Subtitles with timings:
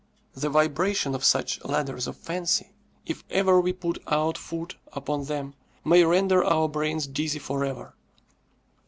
[0.33, 2.71] The vibration of such ladders of fancy,
[3.05, 5.53] if ever we put our foot upon them,
[5.85, 7.93] may render our brains dizzy for ever.